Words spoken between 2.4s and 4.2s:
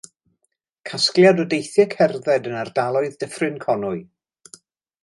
yn ardaloedd Dyffryn Conwy.